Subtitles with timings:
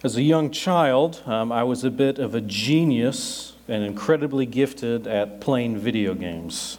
[0.00, 5.08] As a young child, um, I was a bit of a genius and incredibly gifted
[5.08, 6.78] at playing video games.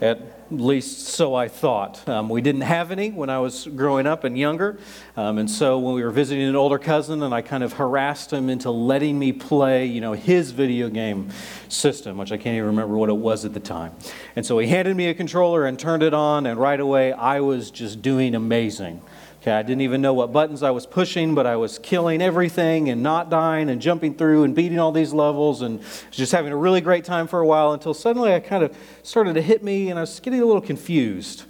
[0.00, 2.08] At least so I thought.
[2.08, 4.80] Um, we didn't have any when I was growing up and younger.
[5.16, 8.32] Um, and so when we were visiting an older cousin, and I kind of harassed
[8.32, 11.30] him into letting me play, you know, his video game
[11.68, 13.92] system, which I can't even remember what it was at the time.
[14.34, 17.38] And so he handed me a controller and turned it on, and right away I
[17.42, 19.02] was just doing amazing.
[19.40, 22.90] Okay, I didn't even know what buttons I was pushing, but I was killing everything
[22.90, 26.56] and not dying and jumping through and beating all these levels and just having a
[26.56, 29.88] really great time for a while until suddenly I kind of started to hit me
[29.88, 31.44] and I was getting a little confused.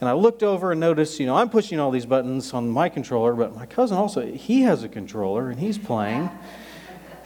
[0.00, 2.88] And I looked over and noticed, you know, I'm pushing all these buttons on my
[2.88, 6.30] controller, but my cousin also, he has a controller and he's playing.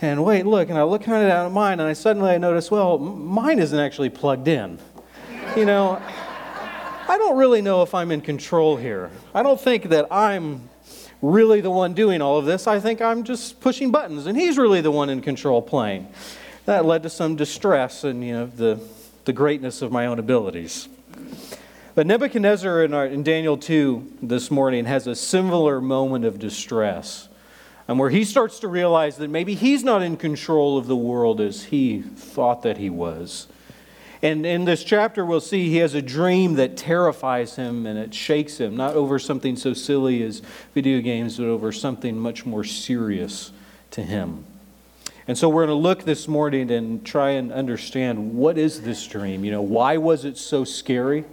[0.03, 2.39] And wait, look, and I look kind of down at mine and I suddenly I
[2.39, 4.81] notice, well, mine isn't actually plugged in.
[5.57, 6.03] You know,
[7.11, 9.11] I don't really know if I'm in control here.
[9.35, 10.71] I don't think that I'm
[11.21, 12.69] really the one doing all of this.
[12.69, 16.07] I think I'm just pushing buttons, and he's really the one in control playing.
[16.67, 18.79] That led to some distress and you know the,
[19.25, 20.89] the greatness of my own abilities.
[21.97, 27.29] But Nebuchadnezzar in, our, in Daniel 2 this morning has a similar moment of distress,
[27.89, 31.41] and where he starts to realize that maybe he's not in control of the world
[31.41, 33.49] as he thought that he was.
[34.23, 38.13] And in this chapter, we'll see he has a dream that terrifies him and it
[38.13, 40.43] shakes him, not over something so silly as
[40.75, 43.51] video games, but over something much more serious
[43.93, 44.45] to him.
[45.27, 49.07] And so we're going to look this morning and try and understand what is this
[49.07, 49.45] dream?
[49.45, 51.25] You know, why was it so scary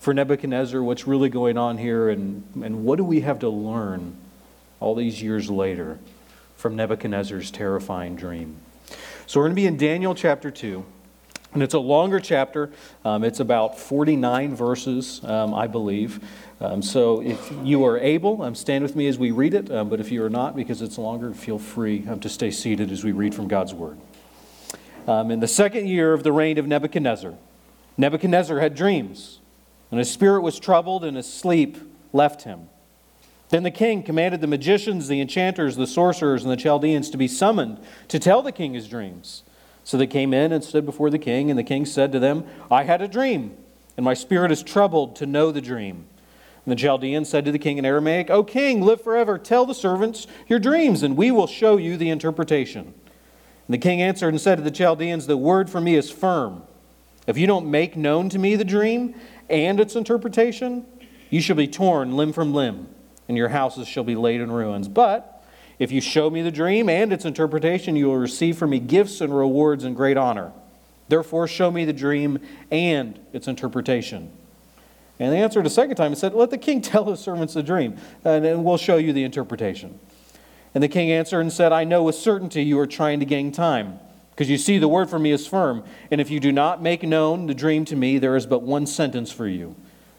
[0.00, 0.82] for Nebuchadnezzar?
[0.82, 2.08] What's really going on here?
[2.08, 4.16] And, and what do we have to learn
[4.80, 5.98] all these years later
[6.56, 8.56] from Nebuchadnezzar's terrifying dream?
[9.26, 10.84] So we're going to be in Daniel chapter 2.
[11.54, 12.70] And it's a longer chapter.
[13.04, 16.20] Um, it's about 49 verses, um, I believe.
[16.60, 19.70] Um, so if you are able, um, stand with me as we read it.
[19.70, 22.90] Um, but if you are not, because it's longer, feel free um, to stay seated
[22.90, 23.98] as we read from God's Word.
[25.06, 27.34] in the second year of the reign of Nebuchadnezzar,
[27.98, 29.40] Nebuchadnezzar had dreams,
[29.90, 31.76] and his spirit was troubled, and his sleep
[32.12, 32.68] left him.
[33.50, 37.28] Then the king commanded the magicians, the enchanters, the sorcerers, and the Chaldeans to be
[37.28, 37.78] summoned
[38.08, 39.42] to tell the king his dreams.
[39.84, 42.44] So they came in and stood before the king, and the king said to them,
[42.70, 43.56] I had a dream,
[43.96, 46.06] and my spirit is troubled to know the dream.
[46.64, 49.38] And the Chaldean said to the king in Aramaic, O king, live forever.
[49.38, 52.94] Tell the servants your dreams, and we will show you the interpretation.
[53.66, 56.62] And the king answered and said to the Chaldeans, The word for me is firm.
[57.26, 59.14] If you don't make known to me the dream
[59.50, 60.86] and its interpretation,
[61.30, 62.88] you shall be torn limb from limb,
[63.28, 64.86] and your houses shall be laid in ruins.
[64.86, 65.41] But
[65.82, 69.20] if you show me the dream and its interpretation, you will receive from me gifts
[69.20, 70.52] and rewards and great honor.
[71.08, 72.38] Therefore, show me the dream
[72.70, 74.30] and its interpretation.
[75.18, 77.64] And they answered a second time and said, Let the king tell his servants the
[77.64, 79.98] dream, and then we'll show you the interpretation.
[80.72, 83.50] And the king answered and said, I know with certainty you are trying to gain
[83.50, 83.98] time,
[84.30, 85.82] because you see the word for me is firm.
[86.12, 88.86] And if you do not make known the dream to me, there is but one
[88.86, 89.74] sentence for you.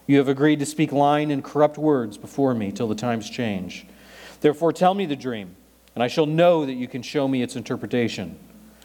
[0.08, 3.88] You have agreed to speak lying and corrupt words before me till the times change.
[4.44, 5.56] Therefore, tell me the dream,
[5.96, 8.38] and I shall know that you can show me its interpretation.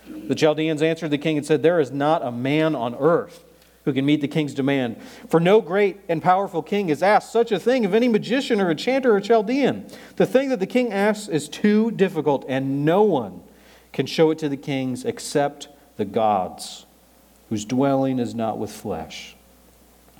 [0.06, 3.42] The Chaldeans answered the king and said, There is not a man on earth
[3.84, 5.02] who can meet the king's demand.
[5.28, 8.70] For no great and powerful king has asked such a thing of any magician or
[8.70, 9.88] enchanter or Chaldean.
[10.14, 13.42] The thing that the king asks is too difficult, and no one
[13.92, 15.66] can show it to the kings except
[15.96, 16.86] the gods,
[17.48, 19.34] whose dwelling is not with flesh.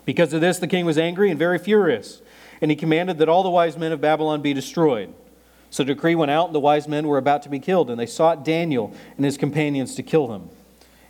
[0.04, 2.22] Because of this, the king was angry and very furious,
[2.60, 5.14] and he commanded that all the wise men of Babylon be destroyed.
[5.70, 7.98] So the decree went out, and the wise men were about to be killed, and
[7.98, 10.48] they sought Daniel and his companions to kill him.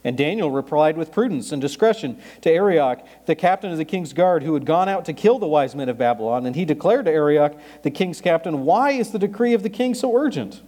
[0.04, 4.42] And Daniel replied with prudence and discretion to Arioch, the captain of the king's guard,
[4.42, 6.46] who had gone out to kill the wise men of Babylon.
[6.46, 9.94] And he declared to Arioch, the king's captain, Why is the decree of the king
[9.94, 10.62] so urgent?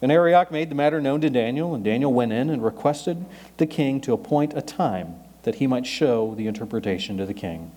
[0.00, 3.24] And Arioch made the matter known to Daniel, and Daniel went in and requested
[3.56, 7.72] the king to appoint a time that he might show the interpretation to the king.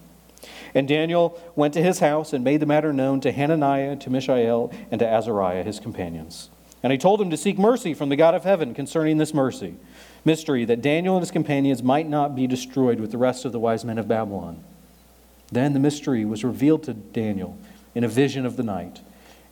[0.74, 4.72] And Daniel went to his house and made the matter known to Hananiah, to Mishael,
[4.90, 6.50] and to Azariah, his companions.
[6.84, 9.76] And he told him to seek mercy from the God of heaven concerning this mercy,
[10.26, 13.60] mystery, that Daniel and his companions might not be destroyed with the rest of the
[13.60, 14.64] wise men of Babylon.
[15.52, 17.58] Then the mystery was revealed to Daniel
[17.94, 19.02] in a vision of the night.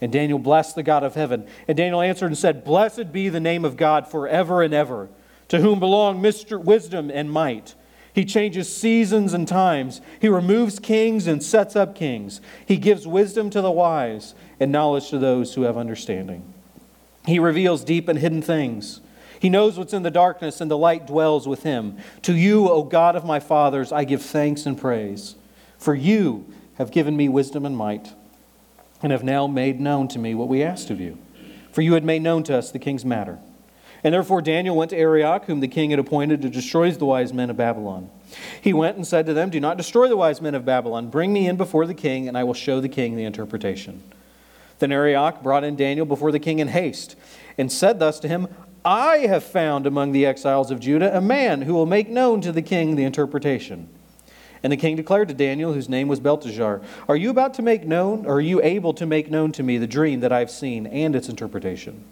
[0.01, 1.45] And Daniel blessed the God of heaven.
[1.67, 5.09] And Daniel answered and said, Blessed be the name of God forever and ever,
[5.49, 7.75] to whom belong wisdom and might.
[8.13, 10.01] He changes seasons and times.
[10.19, 12.41] He removes kings and sets up kings.
[12.65, 16.53] He gives wisdom to the wise and knowledge to those who have understanding.
[17.25, 19.01] He reveals deep and hidden things.
[19.39, 21.97] He knows what's in the darkness, and the light dwells with him.
[22.23, 25.35] To you, O God of my fathers, I give thanks and praise.
[25.77, 28.13] For you have given me wisdom and might,
[29.01, 31.17] and have now made known to me what we asked of you.
[31.71, 33.39] for you had made known to us the king's matter.
[34.03, 37.33] And therefore Daniel went to Arioch, whom the king had appointed to destroy the wise
[37.33, 38.09] men of Babylon.
[38.61, 41.09] He went and said to them, Do not destroy the wise men of Babylon.
[41.09, 44.03] Bring me in before the king, and I will show the king the interpretation.
[44.79, 47.15] Then Arioch brought in Daniel before the king in haste,
[47.57, 48.47] and said thus to him,
[48.85, 52.53] I have found among the exiles of Judah a man who will make known to
[52.53, 53.89] the king the interpretation.
[54.63, 57.85] And the king declared to Daniel, whose name was Belteshazzar, Are you about to make
[57.85, 60.51] known, or are you able to make known to me the dream that I have
[60.51, 62.05] seen and its interpretation?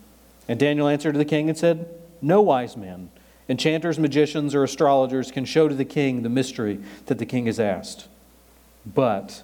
[0.47, 1.87] And Daniel answered to the king and said,
[2.21, 3.09] No wise man,
[3.49, 7.59] enchanters, magicians, or astrologers can show to the king the mystery that the king has
[7.59, 8.07] asked.
[8.85, 9.43] But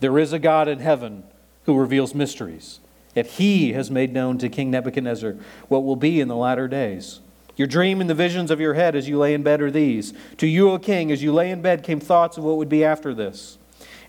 [0.00, 1.24] there is a God in heaven
[1.64, 2.80] who reveals mysteries.
[3.14, 5.36] Yet he has made known to King Nebuchadnezzar
[5.68, 7.20] what will be in the latter days.
[7.56, 10.14] Your dream and the visions of your head as you lay in bed are these.
[10.38, 12.84] To you, O king, as you lay in bed came thoughts of what would be
[12.84, 13.58] after this.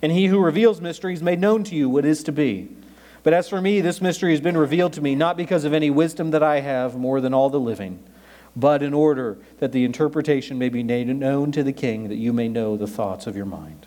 [0.02, 2.70] And he who reveals mysteries made known to you what is to be.
[3.24, 5.90] But as for me, this mystery has been revealed to me, not because of any
[5.90, 8.04] wisdom that I have more than all the living,
[8.56, 12.34] but in order that the interpretation may be made known to the king, that you
[12.34, 13.86] may know the thoughts of your mind.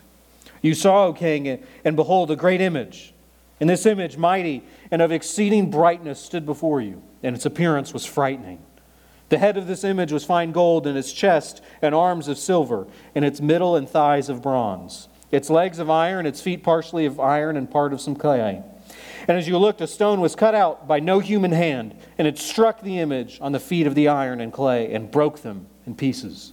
[0.62, 3.12] You saw, O king, and behold, a great image.
[3.60, 8.06] And this image, mighty and of exceeding brightness, stood before you, and its appearance was
[8.06, 8.60] frightening.
[9.30, 12.86] The head of this image was fine gold, and its chest and arms of silver,
[13.14, 17.18] and its middle and thighs of bronze, its legs of iron, its feet partially of
[17.18, 18.62] iron and part of some clay.
[19.26, 22.38] And as you looked, a stone was cut out by no human hand, and it
[22.38, 25.94] struck the image on the feet of the iron and clay and broke them in
[25.94, 26.52] pieces.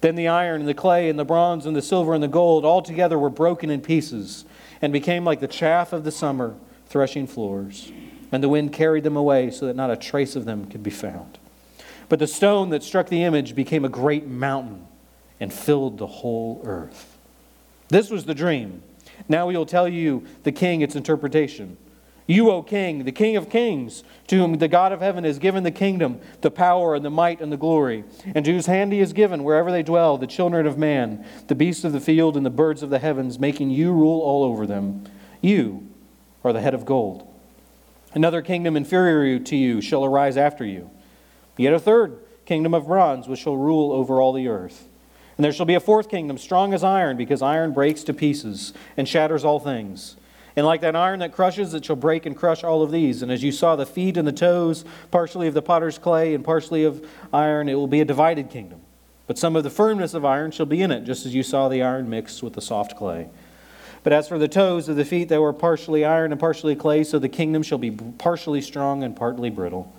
[0.00, 2.64] Then the iron and the clay and the bronze and the silver and the gold
[2.64, 4.44] all together were broken in pieces
[4.82, 6.54] and became like the chaff of the summer
[6.88, 7.90] threshing floors.
[8.30, 10.90] And the wind carried them away so that not a trace of them could be
[10.90, 11.38] found.
[12.08, 14.86] But the stone that struck the image became a great mountain
[15.40, 17.16] and filled the whole earth.
[17.88, 18.82] This was the dream.
[19.28, 21.76] Now we will tell you, the king, its interpretation.
[22.26, 25.62] You, O king, the king of kings, to whom the God of heaven has given
[25.62, 29.00] the kingdom, the power, and the might, and the glory, and to whose hand he
[29.00, 32.46] has given, wherever they dwell, the children of man, the beasts of the field, and
[32.46, 35.04] the birds of the heavens, making you rule all over them.
[35.42, 35.86] You
[36.42, 37.28] are the head of gold.
[38.14, 40.90] Another kingdom inferior to you shall arise after you.
[41.58, 44.88] Yet a third kingdom of bronze, which shall rule over all the earth.
[45.36, 48.72] And there shall be a fourth kingdom, strong as iron, because iron breaks to pieces
[48.96, 50.16] and shatters all things.
[50.56, 53.22] And like that iron that crushes, it shall break and crush all of these.
[53.22, 56.44] And as you saw the feet and the toes, partially of the potter's clay and
[56.44, 58.80] partially of iron, it will be a divided kingdom.
[59.26, 61.68] But some of the firmness of iron shall be in it, just as you saw
[61.68, 63.28] the iron mixed with the soft clay.
[64.04, 67.02] But as for the toes of the feet, they were partially iron and partially clay,
[67.04, 69.92] so the kingdom shall be partially strong and partly brittle.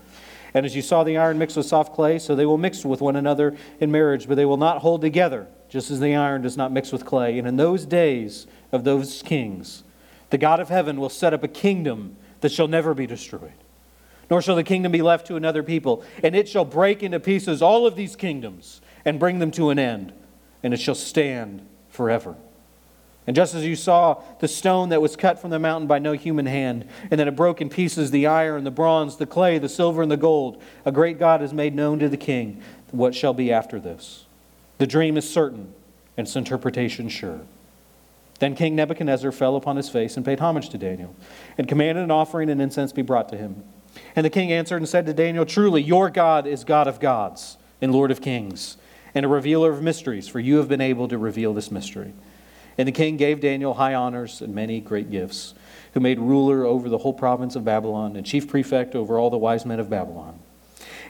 [0.56, 3.02] And as you saw the iron mixed with soft clay, so they will mix with
[3.02, 6.56] one another in marriage, but they will not hold together, just as the iron does
[6.56, 7.38] not mix with clay.
[7.38, 9.84] And in those days of those kings,
[10.30, 13.52] the God of heaven will set up a kingdom that shall never be destroyed,
[14.30, 16.06] nor shall the kingdom be left to another people.
[16.24, 19.78] And it shall break into pieces all of these kingdoms and bring them to an
[19.78, 20.13] end,
[20.63, 22.38] and it shall stand forever.
[23.27, 26.13] And just as you saw the stone that was cut from the mountain by no
[26.13, 29.69] human hand, and that it broke in pieces the iron, the bronze, the clay, the
[29.69, 32.62] silver, and the gold, a great God has made known to the king
[32.92, 34.25] what shall be after this.
[34.77, 35.74] The dream is certain,
[36.18, 37.42] and its interpretation sure.
[38.39, 41.16] Then King Nebuchadnezzar fell upon his face and paid homage to Daniel,
[41.57, 43.63] and commanded an offering and incense be brought to him.
[44.16, 47.57] And the king answered and said to Daniel, Truly, your God is God of gods
[47.81, 48.78] and Lord of kings,
[49.14, 52.14] and a revealer of mysteries, for you have been able to reveal this mystery.
[52.77, 55.53] And the king gave Daniel high honors and many great gifts,
[55.94, 59.37] who made ruler over the whole province of Babylon and chief prefect over all the
[59.37, 60.39] wise men of Babylon.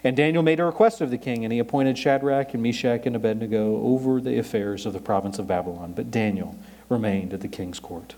[0.04, 3.16] And Daniel made a request of the king, and he appointed Shadrach and Meshach and
[3.16, 5.94] Abednego over the affairs of the province of Babylon.
[5.94, 6.56] But Daniel,
[6.90, 8.16] remained at the king's court.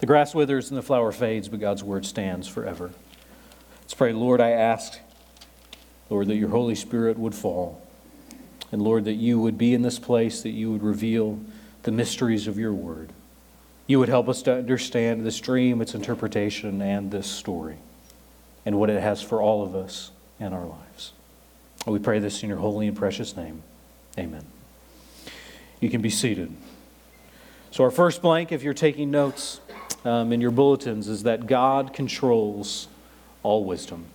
[0.00, 2.90] The grass withers and the flower fades, but God's word stands forever.
[3.82, 4.98] Let's pray, Lord, I ask,
[6.08, 7.86] Lord, that your Holy Spirit would fall.
[8.72, 11.40] And Lord, that you would be in this place, that you would reveal
[11.82, 13.12] the mysteries of your word.
[13.86, 17.76] You would help us to understand this dream, its interpretation, and this story,
[18.64, 21.12] and what it has for all of us in our lives.
[21.86, 23.62] We pray this in your holy and precious name.
[24.18, 24.44] Amen.
[25.80, 26.54] You can be seated.
[27.70, 29.60] So, our first blank, if you're taking notes
[30.04, 32.88] um, in your bulletins, is that God controls
[33.42, 34.06] all wisdom.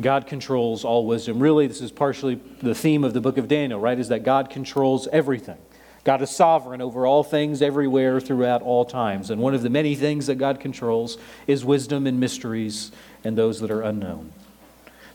[0.00, 1.40] God controls all wisdom.
[1.40, 3.98] Really, this is partially the theme of the book of Daniel, right?
[3.98, 5.58] Is that God controls everything.
[6.06, 9.28] God is sovereign over all things everywhere throughout all times.
[9.28, 12.92] And one of the many things that God controls is wisdom and mysteries
[13.24, 14.32] and those that are unknown.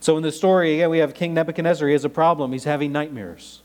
[0.01, 1.87] So in the story, again, we have King Nebuchadnezzar.
[1.87, 2.51] He has a problem.
[2.51, 3.61] He's having nightmares.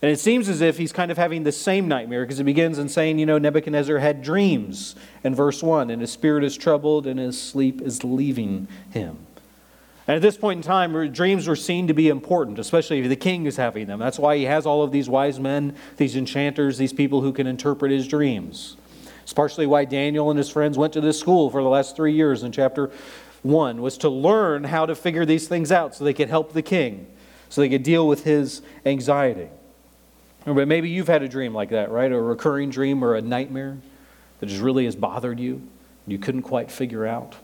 [0.00, 2.78] And it seems as if he's kind of having the same nightmare because it begins
[2.78, 7.06] in saying, you know, Nebuchadnezzar had dreams in verse 1, and his spirit is troubled
[7.06, 9.18] and his sleep is leaving him.
[10.08, 13.16] And at this point in time, dreams were seen to be important, especially if the
[13.16, 13.98] king is having them.
[13.98, 17.46] That's why he has all of these wise men, these enchanters, these people who can
[17.46, 18.78] interpret his dreams.
[19.22, 22.14] It's partially why Daniel and his friends went to this school for the last three
[22.14, 22.90] years in chapter
[23.42, 26.62] 1, was to learn how to figure these things out so they could help the
[26.62, 27.06] king,
[27.50, 29.50] so they could deal with his anxiety.
[30.46, 32.10] But maybe you've had a dream like that, right?
[32.10, 33.76] A recurring dream or a nightmare
[34.40, 37.36] that just really has bothered you, and you couldn't quite figure out.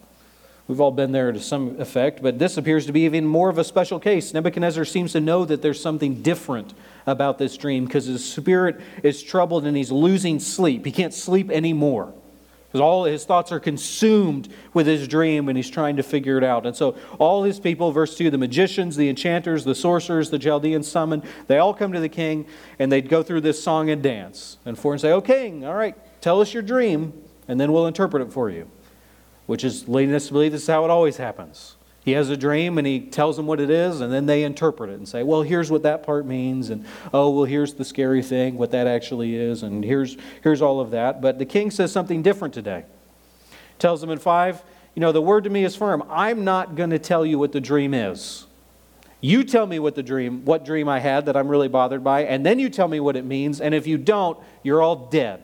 [0.66, 3.58] We've all been there to some effect, but this appears to be even more of
[3.58, 4.32] a special case.
[4.32, 6.72] Nebuchadnezzar seems to know that there's something different
[7.06, 10.86] about this dream because his spirit is troubled and he's losing sleep.
[10.86, 12.14] He can't sleep anymore
[12.74, 16.42] because all his thoughts are consumed with his dream and he's trying to figure it
[16.42, 16.64] out.
[16.64, 20.88] And so all his people, verse 2, the magicians, the enchanters, the sorcerers, the Chaldeans
[20.88, 22.46] summoned, they all come to the king
[22.80, 24.56] and they'd go through this song and dance.
[24.64, 27.12] And four and say, Oh, king, all right, tell us your dream
[27.46, 28.68] and then we'll interpret it for you.
[29.46, 31.76] Which is leading us to believe this is how it always happens.
[32.04, 34.90] He has a dream and he tells them what it is, and then they interpret
[34.90, 36.84] it and say, well, here's what that part means, and
[37.14, 40.90] oh, well, here's the scary thing, what that actually is, and here's, here's all of
[40.90, 41.22] that.
[41.22, 42.84] But the king says something different today.
[43.78, 44.62] Tells them in 5,
[44.94, 46.04] you know, the word to me is firm.
[46.10, 48.46] I'm not going to tell you what the dream is.
[49.22, 52.24] You tell me what the dream, what dream I had that I'm really bothered by,
[52.24, 55.42] and then you tell me what it means, and if you don't, you're all dead.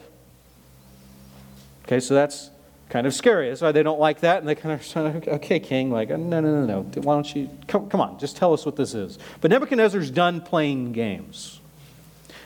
[1.84, 2.50] Okay, so that's
[2.90, 3.48] kind of scary.
[3.48, 6.40] That's why they don't like that, and they kind of, okay, king, like, uh, no,
[6.40, 7.00] no, no, no.
[7.00, 9.18] Why don't you, come, come on, just tell us what this is.
[9.40, 11.60] But Nebuchadnezzar's done playing games.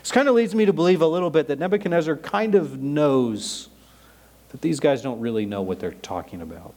[0.03, 3.71] This kind of leads me to believe a little bit that Nebuchadnezzar kind of knows
[4.51, 6.75] that these guys don't really know what they're talking about.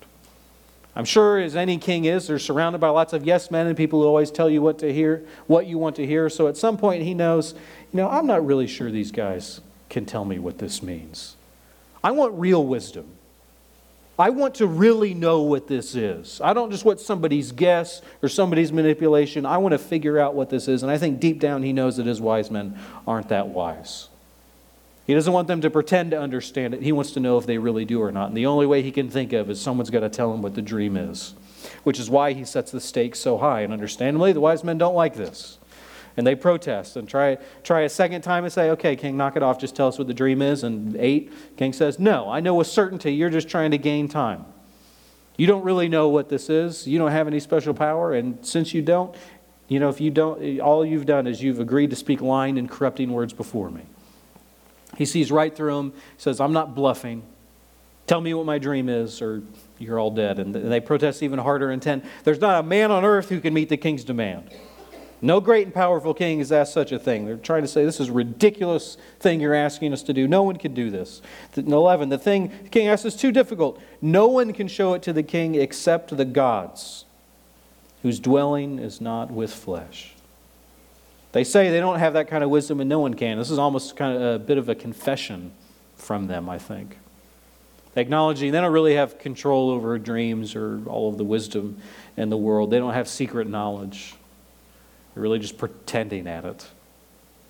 [0.96, 4.02] I'm sure, as any king is, they're surrounded by lots of yes men and people
[4.02, 6.30] who always tell you what to hear, what you want to hear.
[6.30, 10.06] So at some point, he knows, you know, I'm not really sure these guys can
[10.06, 11.36] tell me what this means.
[12.04, 13.17] I want real wisdom.
[14.20, 16.42] I want to really know what this is.
[16.42, 19.46] I don't just want somebody's guess or somebody's manipulation.
[19.46, 20.82] I want to figure out what this is.
[20.82, 24.10] And I think deep down he knows that his wise men aren't that wise.
[25.06, 26.82] He doesn't want them to pretend to understand it.
[26.82, 28.28] He wants to know if they really do or not.
[28.28, 30.56] And the only way he can think of is someone's got to tell him what
[30.56, 31.36] the dream is,
[31.84, 33.62] which is why he sets the stakes so high.
[33.62, 35.60] And understandably, the wise men don't like this
[36.18, 39.44] and they protest and try, try a second time and say, okay, King, knock it
[39.44, 39.60] off.
[39.60, 40.64] Just tell us what the dream is.
[40.64, 44.46] And eight, King says, no, I know with certainty you're just trying to gain time.
[45.38, 46.88] You don't really know what this is.
[46.88, 48.14] You don't have any special power.
[48.14, 49.16] And since you don't,
[49.68, 52.68] you know, if you don't, all you've done is you've agreed to speak lying and
[52.68, 53.84] corrupting words before me.
[54.98, 57.22] He sees right through him, says, I'm not bluffing.
[58.08, 59.44] Tell me what my dream is, or
[59.78, 60.40] you're all dead.
[60.40, 62.06] And they protest even harder intent.
[62.24, 64.50] There's not a man on earth who can meet the king's demand.
[65.22, 67.26] No great and powerful king has asked such a thing.
[67.26, 70.28] They're trying to say this is a ridiculous thing you're asking us to do.
[70.28, 71.22] No one can do this.
[71.56, 73.82] 11, the thing the king asks is too difficult.
[74.00, 77.06] No one can show it to the king except the gods,
[78.04, 80.14] whose dwelling is not with flesh.
[81.32, 83.40] They say they don't have that kind of wisdom and no one can.
[83.40, 85.52] This is almost kind of a bit of a confession
[85.96, 87.00] from them, I think.
[87.96, 91.82] Acknowledging they don't really have control over dreams or all of the wisdom
[92.16, 92.70] in the world.
[92.70, 94.14] They don't have secret knowledge.
[95.18, 96.68] They're really just pretending at it.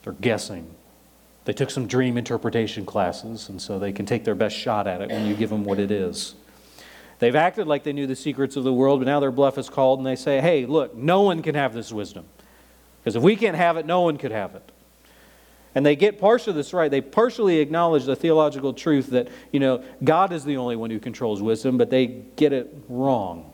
[0.01, 0.73] They're guessing.
[1.43, 5.01] They took some dream interpretation classes, and so they can take their best shot at
[5.01, 6.35] it when you give them what it is.
[7.19, 9.69] They've acted like they knew the secrets of the world, but now their bluff is
[9.69, 12.23] called, and they say, hey, look, no one can have this wisdom.
[13.03, 14.71] Because if we can't have it, no one could have it.
[15.75, 16.89] And they get partially this right.
[16.89, 20.99] They partially acknowledge the theological truth that, you know, God is the only one who
[20.99, 23.51] controls wisdom, but they get it wrong.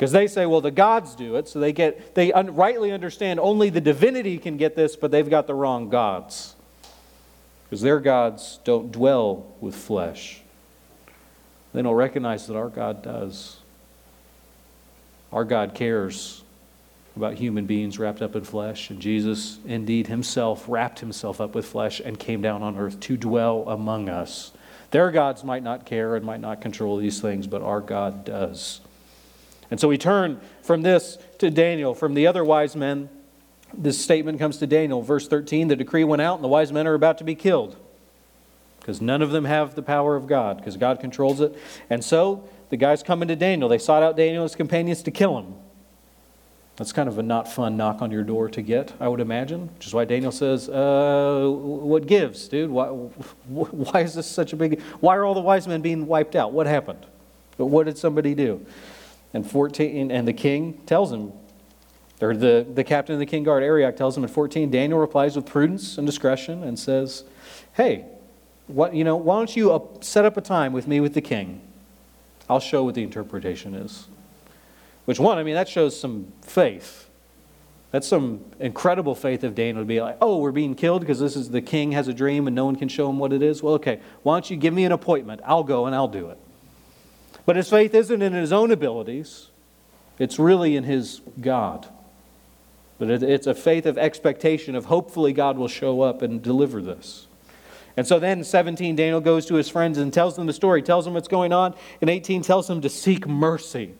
[0.00, 3.38] Because they say, well, the gods do it, so they, get, they un- rightly understand
[3.38, 6.54] only the divinity can get this, but they've got the wrong gods.
[7.64, 10.40] Because their gods don't dwell with flesh.
[11.74, 13.58] They don't recognize that our God does.
[15.34, 16.44] Our God cares
[17.14, 21.66] about human beings wrapped up in flesh, and Jesus, indeed, himself wrapped himself up with
[21.66, 24.50] flesh and came down on earth to dwell among us.
[24.92, 28.80] Their gods might not care and might not control these things, but our God does.
[29.70, 33.08] And so we turn from this to Daniel, from the other wise men.
[33.72, 36.86] This statement comes to Daniel, verse 13 the decree went out, and the wise men
[36.86, 37.76] are about to be killed
[38.80, 41.56] because none of them have the power of God, because God controls it.
[41.90, 43.68] And so the guys come into Daniel.
[43.68, 45.54] They sought out Daniel and his companions to kill him.
[46.76, 49.68] That's kind of a not fun knock on your door to get, I would imagine,
[49.76, 52.70] which is why Daniel says, uh, What gives, dude?
[52.70, 52.86] Why,
[53.46, 54.80] why is this such a big.
[55.00, 56.52] Why are all the wise men being wiped out?
[56.52, 57.04] What happened?
[57.58, 58.64] What did somebody do?
[59.32, 61.32] And 14, and the king tells him,
[62.20, 65.36] or the, the captain of the king guard, Arioch, tells him in 14, Daniel replies
[65.36, 67.24] with prudence and discretion and says,
[67.72, 68.04] Hey,
[68.66, 71.20] what, you know, why don't you uh, set up a time with me with the
[71.20, 71.60] king?
[72.48, 74.06] I'll show what the interpretation is.
[75.04, 77.08] Which one, I mean, that shows some faith.
[77.90, 81.34] That's some incredible faith of Daniel to be like, oh, we're being killed because this
[81.34, 83.62] is the king has a dream and no one can show him what it is.
[83.62, 85.40] Well, okay, why don't you give me an appointment?
[85.44, 86.38] I'll go and I'll do it.
[87.46, 89.48] But his faith isn't in his own abilities,
[90.18, 91.88] it's really in his God.
[92.98, 97.26] But it's a faith of expectation of hopefully God will show up and deliver this.
[97.96, 101.06] And so then 17, Daniel goes to his friends and tells them the story, tells
[101.06, 101.74] them what's going on.
[102.02, 103.94] And 18 tells them to seek mercy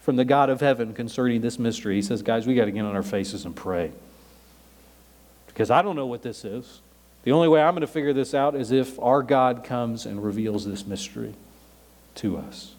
[0.00, 1.96] from the God of heaven concerning this mystery.
[1.96, 3.90] He says, guys, we got to get on our faces and pray.
[5.48, 6.80] Because I don't know what this is.
[7.24, 10.22] The only way I'm going to figure this out is if our God comes and
[10.22, 11.34] reveals this mystery
[12.16, 12.74] to us.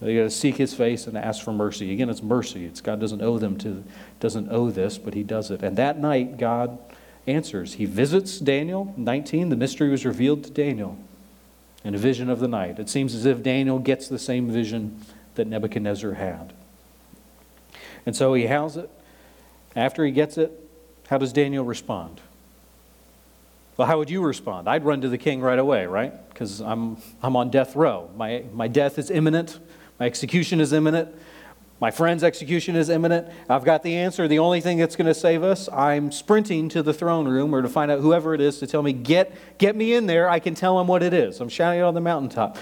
[0.00, 1.92] They got to seek His face and ask for mercy.
[1.92, 2.64] Again, it's mercy.
[2.66, 3.82] It's God doesn't owe them to,
[4.20, 5.62] doesn't owe this, but He does it.
[5.62, 6.78] And that night, God
[7.26, 7.74] answers.
[7.74, 8.94] He visits Daniel.
[8.96, 10.96] 19, the mystery was revealed to Daniel
[11.84, 12.78] in a vision of the night.
[12.78, 15.00] It seems as if Daniel gets the same vision
[15.34, 16.52] that Nebuchadnezzar had.
[18.06, 18.90] And so he has it.
[19.76, 20.52] After he gets it,
[21.08, 22.20] how does Daniel respond?
[23.78, 24.68] Well, how would you respond?
[24.68, 26.28] I'd run to the king right away, right?
[26.30, 28.10] Because I'm, I'm on death row.
[28.16, 29.60] My, my death is imminent.
[30.00, 31.14] My execution is imminent.
[31.80, 33.28] My friend's execution is imminent.
[33.48, 34.26] I've got the answer.
[34.26, 37.62] The only thing that's going to save us, I'm sprinting to the throne room or
[37.62, 40.28] to find out whoever it is to tell me, get, get me in there.
[40.28, 41.40] I can tell him what it is.
[41.40, 42.58] I'm shouting it on the mountaintop.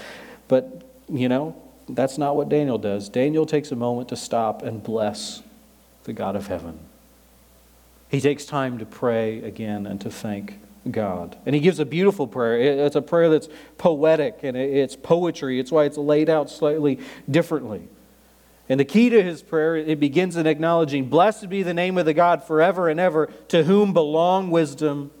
[0.47, 1.59] But, you know,
[1.89, 3.09] that's not what Daniel does.
[3.09, 5.41] Daniel takes a moment to stop and bless
[6.03, 6.77] the God of heaven.
[8.07, 11.37] He takes time to pray again and to thank God.
[11.45, 12.85] And he gives a beautiful prayer.
[12.85, 15.59] It's a prayer that's poetic and it's poetry.
[15.59, 17.87] It's why it's laid out slightly differently.
[18.69, 22.05] And the key to his prayer, it begins in acknowledging, Blessed be the name of
[22.05, 25.11] the God forever and ever, to whom belong wisdom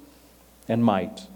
[0.67, 1.27] and might.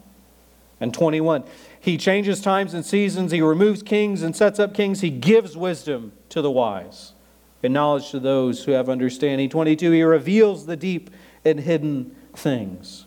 [0.81, 1.43] And 21,
[1.79, 6.11] he changes times and seasons, he removes kings and sets up kings, he gives wisdom
[6.29, 7.13] to the wise
[7.63, 9.49] and knowledge to those who have understanding.
[9.49, 11.11] 22, he reveals the deep
[11.45, 13.05] and hidden things.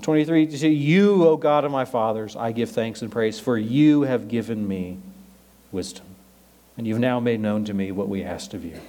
[0.00, 4.02] 23, to you, O God of my fathers, I give thanks and praise, for you
[4.02, 4.98] have given me
[5.70, 6.06] wisdom.
[6.76, 8.80] And you've now made known to me what we asked of you.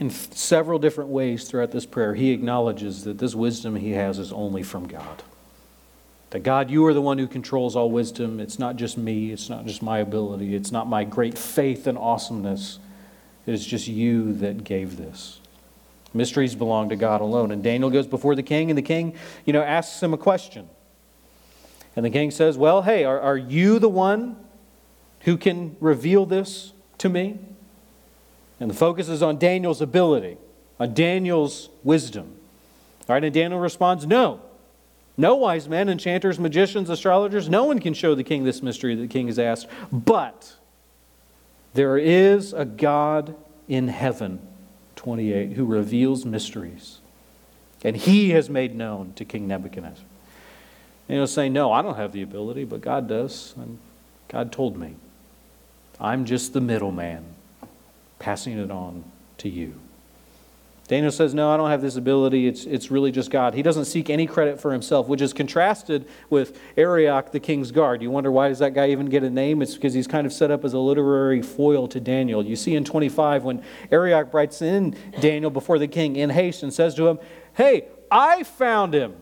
[0.00, 4.32] In several different ways throughout this prayer, he acknowledges that this wisdom he has is
[4.32, 5.22] only from God.
[6.30, 8.38] That God, you are the one who controls all wisdom.
[8.38, 11.96] It's not just me, it's not just my ability, it's not my great faith and
[11.96, 12.78] awesomeness.
[13.46, 15.40] It is just you that gave this.
[16.14, 17.50] Mysteries belong to God alone.
[17.50, 20.68] And Daniel goes before the king, and the king, you know, asks him a question.
[21.94, 24.36] And the king says, Well, hey, are, are you the one
[25.20, 27.38] who can reveal this to me?
[28.60, 30.38] And the focus is on Daniel's ability,
[30.80, 32.36] on Daniel's wisdom.
[33.08, 34.40] All right, and Daniel responds, No.
[35.16, 39.02] No wise men, enchanters, magicians, astrologers, no one can show the king this mystery that
[39.02, 39.66] the king has asked.
[39.90, 40.54] But
[41.74, 43.34] there is a God
[43.66, 44.47] in heaven
[45.08, 46.98] 28, who reveals mysteries.
[47.82, 50.04] And he has made known to King Nebuchadnezzar.
[51.08, 53.54] And he'll say, No, I don't have the ability, but God does.
[53.56, 53.78] And
[54.28, 54.96] God told me.
[55.98, 57.24] I'm just the middleman
[58.18, 59.02] passing it on
[59.38, 59.80] to you.
[60.88, 62.48] Daniel says, No, I don't have this ability.
[62.48, 63.52] It's, it's really just God.
[63.52, 68.00] He doesn't seek any credit for himself, which is contrasted with Arioch, the king's guard.
[68.00, 69.60] You wonder why does that guy even get a name?
[69.60, 72.42] It's because he's kind of set up as a literary foil to Daniel.
[72.44, 76.72] You see in 25 when Arioch writes in Daniel before the king in haste and
[76.72, 77.18] says to him,
[77.52, 79.14] Hey, I found him.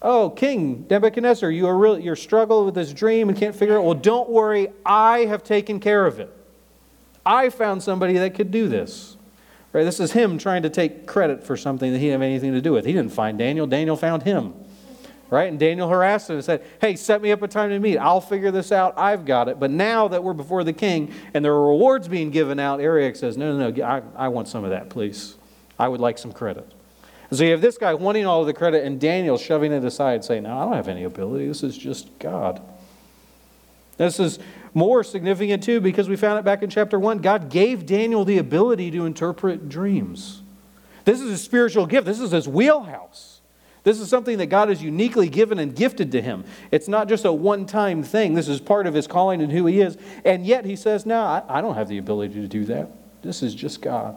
[0.00, 3.78] Oh, King Nebuchadnezzar, you are really, you're struggling with this dream and can't figure it
[3.78, 3.84] out.
[3.84, 6.32] Well, don't worry, I have taken care of it.
[7.26, 9.13] I found somebody that could do this.
[9.74, 9.82] Right?
[9.82, 12.60] This is him trying to take credit for something that he didn't have anything to
[12.60, 12.86] do with.
[12.86, 14.54] He didn't find Daniel, Daniel found him.
[15.30, 15.48] Right?
[15.48, 17.98] And Daniel harassed him and said, Hey, set me up a time to meet.
[17.98, 18.96] I'll figure this out.
[18.96, 19.58] I've got it.
[19.58, 23.16] But now that we're before the king and there are rewards being given out, Arioch
[23.16, 25.34] says, No, no, no, I, I want some of that, please.
[25.76, 26.70] I would like some credit.
[27.32, 30.24] So you have this guy wanting all of the credit and Daniel shoving it aside,
[30.24, 31.48] saying, No, I don't have any ability.
[31.48, 32.62] This is just God.
[33.96, 34.38] This is
[34.74, 37.18] more significant too because we found it back in chapter 1.
[37.18, 40.42] God gave Daniel the ability to interpret dreams.
[41.04, 43.34] This is a spiritual gift, this is his wheelhouse.
[43.84, 46.44] This is something that God has uniquely given and gifted to him.
[46.70, 48.32] It's not just a one time thing.
[48.32, 49.98] This is part of his calling and who he is.
[50.24, 52.90] And yet he says, No, I, I don't have the ability to do that.
[53.22, 54.16] This is just God.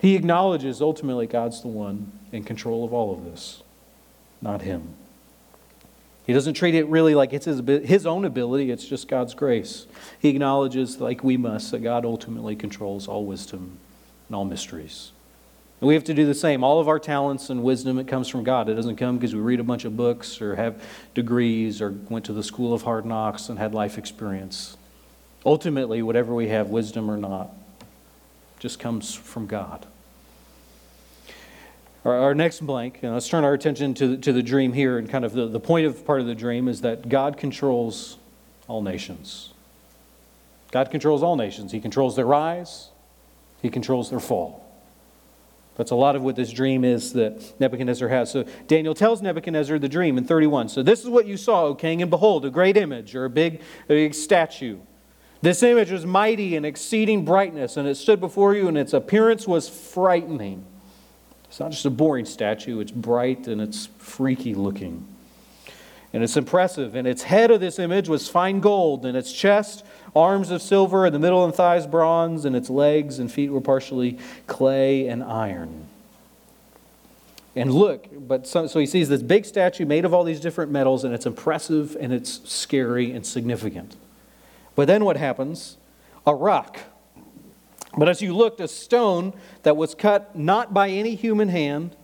[0.00, 3.62] He acknowledges ultimately God's the one in control of all of this,
[4.40, 4.94] not him.
[6.28, 9.86] He doesn't treat it really like it's his, his own ability, it's just God's grace.
[10.18, 13.78] He acknowledges, like we must, that God ultimately controls all wisdom
[14.28, 15.12] and all mysteries.
[15.80, 16.62] And we have to do the same.
[16.62, 18.68] All of our talents and wisdom, it comes from God.
[18.68, 22.26] It doesn't come because we read a bunch of books or have degrees or went
[22.26, 24.76] to the school of hard knocks and had life experience.
[25.46, 27.54] Ultimately, whatever we have, wisdom or not,
[28.58, 29.86] just comes from God.
[32.04, 34.98] Our, our next blank, and let's turn our attention to, to the dream here.
[34.98, 38.18] And kind of the, the point of part of the dream is that God controls
[38.68, 39.52] all nations.
[40.70, 41.72] God controls all nations.
[41.72, 42.90] He controls their rise,
[43.62, 44.64] He controls their fall.
[45.76, 48.32] That's a lot of what this dream is that Nebuchadnezzar has.
[48.32, 50.70] So Daniel tells Nebuchadnezzar the dream in 31.
[50.70, 53.30] So this is what you saw, O king, and behold, a great image or a
[53.30, 54.78] big, a big statue.
[55.40, 59.46] This image was mighty and exceeding brightness, and it stood before you, and its appearance
[59.46, 60.64] was frightening.
[61.48, 65.06] It's not just a boring statue, it's bright and it's freaky looking.
[66.12, 66.94] And it's impressive.
[66.94, 69.84] And its head of this image was fine gold, and its chest
[70.16, 73.60] arms of silver, and the middle and thighs bronze, and its legs and feet were
[73.60, 75.86] partially clay and iron.
[77.54, 80.70] And look, but so, so he sees this big statue made of all these different
[80.70, 83.96] metals, and it's impressive and it's scary and significant.
[84.76, 85.76] But then what happens?
[86.26, 86.78] A rock.
[87.96, 91.96] But as you looked, a stone that was cut not by any human hand,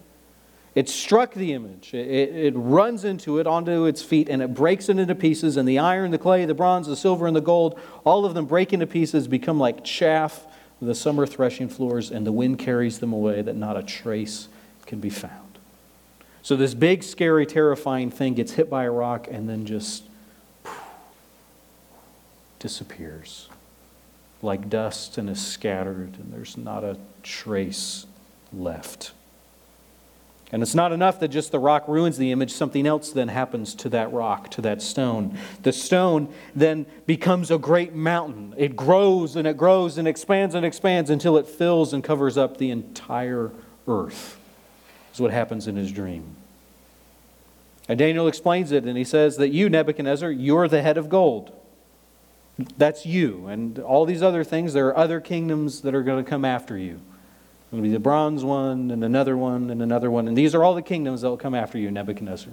[0.75, 1.95] it struck the image.
[1.95, 5.57] It, it, runs into it, onto its feet, and it breaks it into pieces.
[5.57, 8.47] And the iron, the clay, the bronze, the silver, and the gold, all of them
[8.47, 10.47] break into pieces, become like chaff
[10.83, 14.49] the summer threshing floors, and the wind carries them away that not a trace
[14.87, 15.59] can be found.
[16.43, 20.05] So this big, scary, terrifying thing gets hit by a rock and then just
[22.59, 23.49] disappears
[24.45, 28.07] like dust and is scattered, and there's not a trace
[28.53, 29.13] left.
[30.53, 33.75] And it's not enough that just the rock ruins the image, something else then happens
[33.77, 35.37] to that rock, to that stone.
[35.63, 38.55] The stone then becomes a great mountain.
[38.57, 42.59] It grows and it grows and expands and expands until it fills and covers up
[42.59, 43.51] the entire
[43.89, 44.39] earth.
[45.13, 46.37] Is what happens in his dream.
[47.89, 51.53] And Daniel explains it, and he says that you, Nebuchadnezzar, you're the head of gold.
[52.77, 53.47] That's you.
[53.47, 56.79] And all these other things, there are other kingdoms that are going to come after
[56.79, 57.01] you.
[57.73, 60.29] It'll be the bronze one, and another one, and another one.
[60.29, 62.53] And these are all the kingdoms that will come after you, Nebuchadnezzar.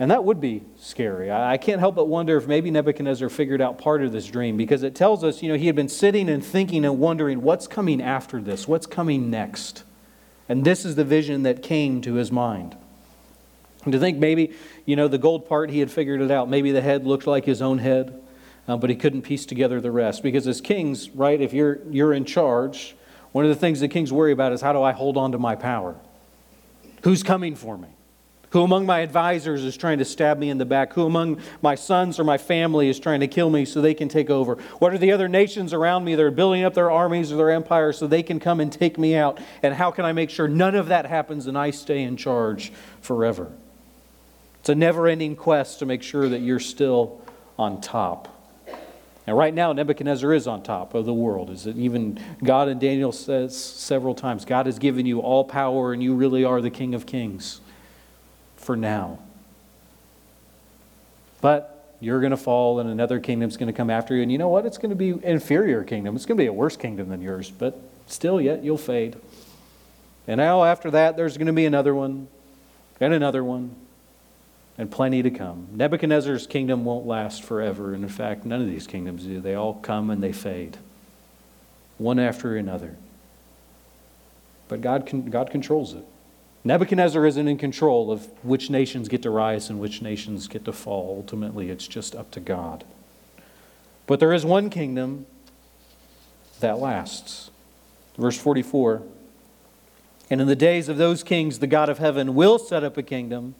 [0.00, 1.30] And that would be scary.
[1.30, 4.84] I can't help but wonder if maybe Nebuchadnezzar figured out part of this dream because
[4.84, 8.00] it tells us, you know, he had been sitting and thinking and wondering what's coming
[8.00, 9.82] after this, what's coming next.
[10.48, 12.76] And this is the vision that came to his mind.
[13.84, 14.52] And to think maybe,
[14.84, 16.48] you know, the gold part, he had figured it out.
[16.48, 18.20] Maybe the head looked like his own head,
[18.66, 20.22] uh, but he couldn't piece together the rest.
[20.22, 22.96] Because as kings, right, if you're, you're in charge,
[23.32, 25.38] one of the things the kings worry about is how do I hold on to
[25.38, 25.94] my power?
[27.02, 27.88] Who's coming for me?
[28.50, 30.94] Who among my advisors is trying to stab me in the back?
[30.94, 34.08] Who among my sons or my family is trying to kill me so they can
[34.08, 34.54] take over?
[34.78, 37.50] What are the other nations around me that are building up their armies or their
[37.50, 39.38] empires so they can come and take me out?
[39.62, 42.72] And how can I make sure none of that happens and I stay in charge
[43.02, 43.52] forever?
[44.60, 47.20] It's a never ending quest to make sure that you're still
[47.58, 48.34] on top.
[49.26, 51.50] And right now, Nebuchadnezzar is on top of the world.
[51.50, 55.92] Is it even God and Daniel says several times, God has given you all power
[55.92, 57.60] and you really are the King of Kings
[58.56, 59.18] for now.
[61.42, 64.22] But you're going to fall and another kingdom's going to come after you.
[64.22, 64.64] And you know what?
[64.64, 66.16] It's going to be inferior kingdom.
[66.16, 69.16] It's going to be a worse kingdom than yours, but still yet you'll fade.
[70.26, 72.28] And now after that, there's going to be another one
[73.00, 73.74] and another one
[74.78, 75.66] and plenty to come.
[75.72, 77.92] Nebuchadnezzar's kingdom won't last forever.
[77.92, 79.40] And in fact, none of these kingdoms do.
[79.40, 80.78] They all come and they fade,
[81.98, 82.96] one after another.
[84.68, 86.04] But God, God controls it.
[86.62, 90.72] Nebuchadnezzar isn't in control of which nations get to rise and which nations get to
[90.72, 91.16] fall.
[91.18, 92.84] Ultimately, it's just up to God.
[94.06, 95.26] But there is one kingdom
[96.60, 97.50] that lasts.
[98.16, 99.02] Verse 44
[100.30, 103.02] And in the days of those kings, the God of heaven will set up a
[103.02, 103.54] kingdom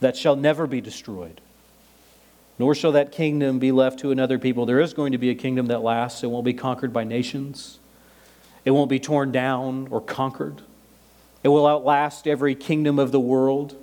[0.00, 1.40] that shall never be destroyed,
[2.58, 4.66] nor shall that kingdom be left to another people.
[4.66, 7.78] There is going to be a kingdom that lasts, it won't be conquered by nations,
[8.64, 10.62] it won't be torn down or conquered.
[11.42, 13.76] It will outlast every kingdom of the world.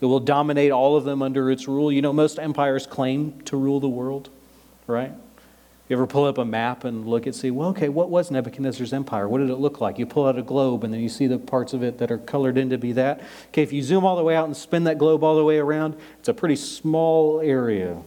[0.00, 1.92] It will dominate all of them under its rule.
[1.92, 4.30] You know, most empires claim to rule the world,
[4.86, 5.12] right?
[5.88, 8.92] You ever pull up a map and look and see, well, okay, what was Nebuchadnezzar's
[8.92, 9.28] empire?
[9.28, 10.00] What did it look like?
[10.00, 12.18] You pull out a globe and then you see the parts of it that are
[12.18, 13.20] colored in to be that.
[13.48, 15.58] Okay, if you zoom all the way out and spin that globe all the way
[15.58, 18.02] around, it's a pretty small area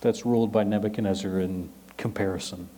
[0.00, 2.68] that's ruled by Nebuchadnezzar in comparison.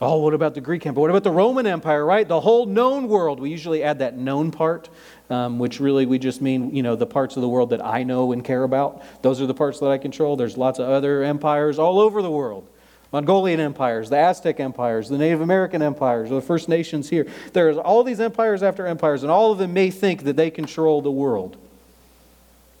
[0.00, 1.00] Oh, what about the Greek Empire?
[1.00, 2.26] What about the Roman Empire, right?
[2.26, 3.40] The whole known world.
[3.40, 4.88] We usually add that known part,
[5.30, 8.04] um, which really we just mean, you know, the parts of the world that I
[8.04, 9.02] know and care about.
[9.22, 10.36] Those are the parts that I control.
[10.36, 12.68] There's lots of other empires all over the world
[13.14, 17.28] Mongolian empires, the Aztec empires, the Native American empires, the First Nations here.
[17.52, 21.00] There's all these empires after empires, and all of them may think that they control
[21.00, 21.56] the world.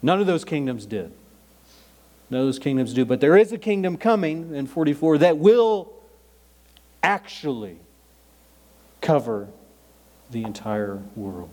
[0.02, 1.12] None of those kingdoms did.
[2.30, 3.04] None of those kingdoms do.
[3.04, 5.92] But there is a kingdom coming in 44 that will
[7.00, 7.78] actually
[9.00, 9.46] cover
[10.32, 11.50] the entire world.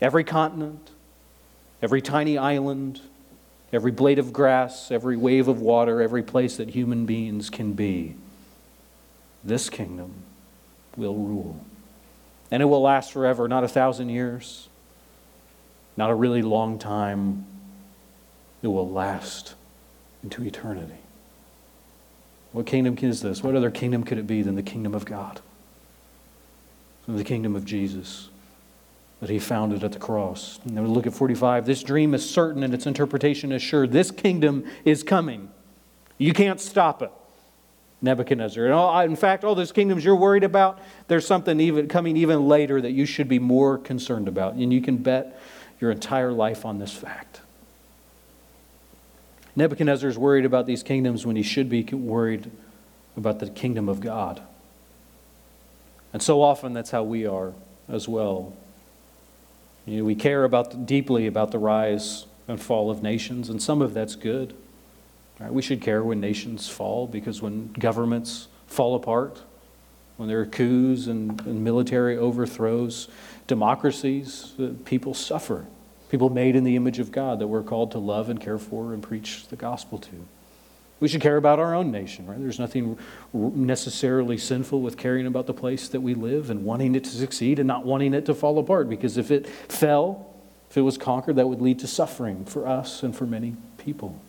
[0.00, 0.88] Every continent,
[1.82, 3.02] every tiny island,
[3.72, 8.16] every blade of grass, every wave of water, every place that human beings can be.
[9.44, 10.14] This kingdom
[10.96, 11.64] will rule.
[12.50, 14.68] And it will last forever, not a thousand years,
[15.96, 17.46] not a really long time.
[18.62, 19.54] It will last
[20.22, 20.94] into eternity.
[22.52, 23.42] What kingdom is this?
[23.42, 25.40] What other kingdom could it be than the kingdom of God?
[27.06, 28.28] the kingdom of Jesus
[29.20, 30.58] that he founded at the cross.
[30.64, 31.66] And then we look at 45.
[31.66, 33.86] This dream is certain and its interpretation is sure.
[33.86, 35.50] This kingdom is coming.
[36.18, 37.12] You can't stop it.
[38.02, 38.64] Nebuchadnezzar.
[38.64, 40.78] And all, in fact, all those kingdoms you're worried about,
[41.08, 44.54] there's something even coming even later that you should be more concerned about.
[44.54, 45.38] And you can bet
[45.80, 47.40] your entire life on this fact.
[49.54, 52.50] Nebuchadnezzar is worried about these kingdoms when he should be worried
[53.16, 54.40] about the kingdom of God.
[56.12, 57.52] And so often that's how we are
[57.88, 58.54] as well.
[59.86, 63.80] You know, we care about deeply about the rise and fall of nations, and some
[63.82, 64.54] of that's good.
[65.38, 65.52] Right?
[65.52, 69.42] We should care when nations fall because when governments fall apart,
[70.18, 73.08] when there are coups and, and military overthrows,
[73.46, 75.66] democracies, uh, people suffer.
[76.10, 78.92] People made in the image of God that we're called to love and care for
[78.92, 80.26] and preach the gospel to.
[81.00, 82.38] We should care about our own nation, right?
[82.38, 82.98] There's nothing
[83.32, 87.58] necessarily sinful with caring about the place that we live and wanting it to succeed
[87.58, 90.26] and not wanting it to fall apart because if it fell,
[90.68, 94.20] if it was conquered, that would lead to suffering for us and for many people.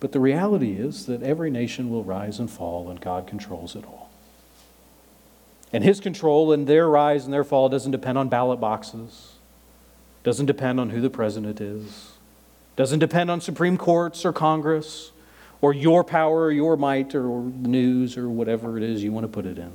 [0.00, 3.84] But the reality is that every nation will rise and fall and God controls it
[3.84, 4.10] all.
[5.70, 9.34] And his control and their rise and their fall doesn't depend on ballot boxes,
[10.24, 12.09] doesn't depend on who the president is
[12.80, 15.12] doesn't depend on Supreme Courts or Congress
[15.60, 19.28] or your power or your might or news or whatever it is you want to
[19.28, 19.70] put it in.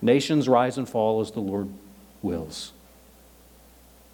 [0.00, 1.68] Nations rise and fall as the Lord
[2.22, 2.70] wills,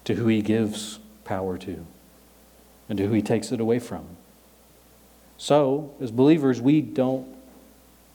[0.05, 1.85] to who he gives power to,
[2.89, 4.07] and to who he takes it away from.
[5.37, 7.27] So, as believers, we don't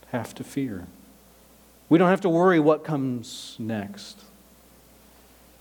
[0.09, 0.89] have to fear.
[1.89, 4.25] We don't have to worry what comes next.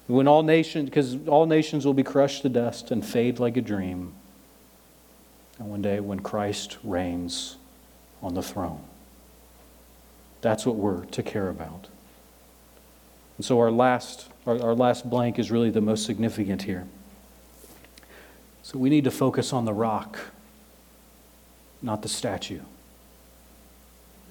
[0.08, 3.62] When all nations, because all nations will be crushed to dust and fade like a
[3.62, 4.14] dream
[5.60, 7.58] and one day when Christ reigns
[8.22, 8.84] on the throne.
[10.42, 11.88] That's what we're to care about.
[13.38, 16.86] And so our last, our, our last blank is really the most significant here.
[18.62, 20.20] So we need to focus on the rock,
[21.82, 22.62] not the statue.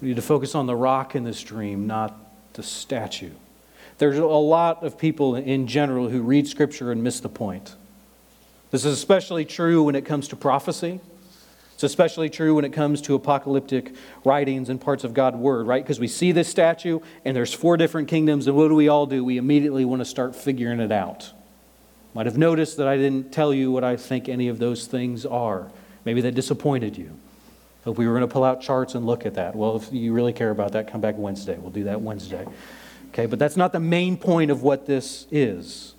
[0.01, 2.19] We need to focus on the rock in this dream, not
[2.55, 3.33] the statue.
[3.99, 7.77] There's a lot of people in general who read Scripture and miss the point.
[8.71, 11.01] This is especially true when it comes to prophecy.
[11.83, 13.93] It's especially true when it comes to apocalyptic
[14.25, 15.83] writings and parts of God's word, right?
[15.83, 19.05] Because we see this statue and there's four different kingdoms, and what do we all
[19.05, 19.25] do?
[19.25, 21.33] We immediately want to start figuring it out.
[22.15, 25.27] Might have noticed that I didn't tell you what I think any of those things
[25.27, 25.73] are.
[26.05, 27.11] Maybe that disappointed you.
[27.85, 29.57] Hope we were going to pull out charts and look at that.
[29.57, 31.59] Well, if you really care about that, come back Wednesday.
[31.59, 32.47] We'll do that Wednesday.
[33.09, 35.95] Okay, but that's not the main point of what this is.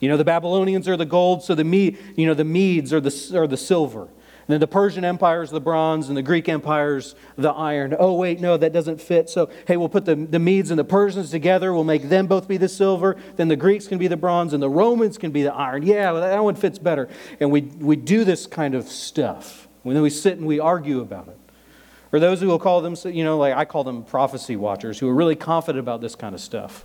[0.00, 3.00] You know, the Babylonians are the gold, so the me, you know, the Medes are
[3.00, 4.08] the, are the silver.
[4.46, 7.96] And then the Persian Empire is the bronze and the Greek Empire is the iron.
[7.98, 9.30] Oh, wait, no, that doesn't fit.
[9.30, 11.72] So, hey, we'll put the, the Medes and the Persians together.
[11.72, 13.16] We'll make them both be the silver.
[13.36, 15.82] Then the Greeks can be the bronze and the Romans can be the iron.
[15.82, 17.08] Yeah, that one fits better.
[17.40, 19.66] And we, we do this kind of stuff.
[19.82, 21.38] And then we sit and we argue about it.
[22.12, 25.08] Or those who will call them, you know, like I call them prophecy watchers, who
[25.08, 26.84] are really confident about this kind of stuff.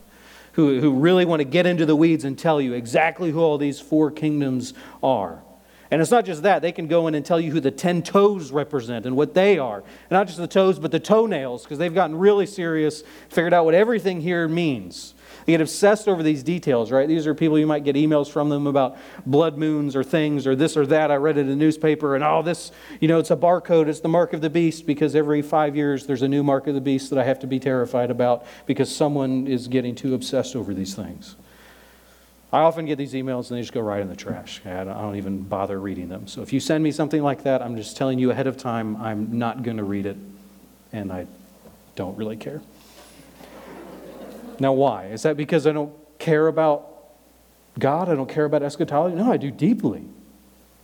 [0.53, 3.57] Who, who really want to get into the weeds and tell you exactly who all
[3.57, 5.43] these four kingdoms are.
[5.91, 8.03] And it's not just that, they can go in and tell you who the 10
[8.03, 9.77] toes represent and what they are.
[9.77, 13.65] And not just the toes, but the toenails, because they've gotten really serious, figured out
[13.65, 15.15] what everything here means.
[15.45, 17.07] They get obsessed over these details, right?
[17.07, 20.55] These are people you might get emails from them about blood moons or things or
[20.55, 21.09] this or that.
[21.09, 23.99] I read it in a newspaper, and oh, this, you know, it's a barcode, it's
[23.99, 26.81] the mark of the beast, because every five years there's a new mark of the
[26.81, 30.71] beast that I have to be terrified about because someone is getting too obsessed over
[30.75, 31.35] these things.
[32.51, 34.61] I often get these emails and they just go right in the trash.
[34.65, 36.27] I don't even bother reading them.
[36.27, 38.97] So if you send me something like that, I'm just telling you ahead of time
[38.97, 40.17] I'm not going to read it
[40.91, 41.27] and I
[41.95, 42.61] don't really care.
[44.59, 45.07] Now, why?
[45.07, 46.87] Is that because I don't care about
[47.77, 48.09] God?
[48.09, 49.15] I don't care about eschatology?
[49.15, 50.03] No, I do deeply.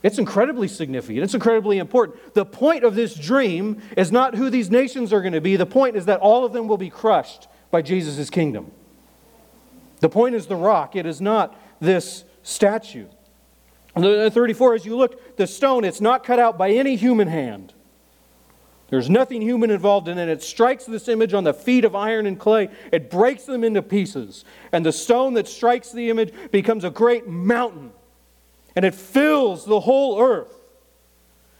[0.04, 1.24] It's incredibly significant.
[1.24, 2.34] It's incredibly important.
[2.34, 5.56] The point of this dream is not who these nations are going to be.
[5.56, 8.70] The point is that all of them will be crushed by Jesus' kingdom.
[10.06, 13.08] The point is the rock, it is not this statue.
[13.96, 17.74] 34, as you look, the stone, it's not cut out by any human hand.
[18.88, 20.28] There's nothing human involved in it.
[20.28, 22.68] It strikes this image on the feet of iron and clay.
[22.92, 24.44] It breaks them into pieces.
[24.70, 27.90] And the stone that strikes the image becomes a great mountain.
[28.76, 30.54] And it fills the whole earth.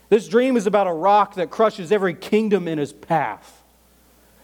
[0.08, 3.64] This dream is about a rock that crushes every kingdom in his path.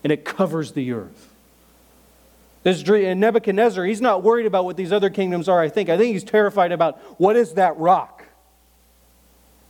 [0.02, 1.31] And it covers the earth.
[2.62, 5.68] This dream, and uh, Nebuchadnezzar, he's not worried about what these other kingdoms are, I
[5.68, 5.88] think.
[5.88, 8.24] I think he's terrified about what is that rock?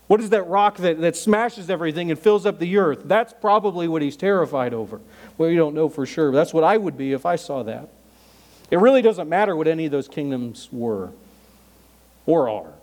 [0.07, 3.01] What is that rock that, that smashes everything and fills up the earth?
[3.05, 5.01] That's probably what he's terrified over.
[5.37, 6.31] Well, you don't know for sure.
[6.31, 7.89] but That's what I would be if I saw that.
[8.69, 11.11] It really doesn't matter what any of those kingdoms were
[12.25, 12.73] or are,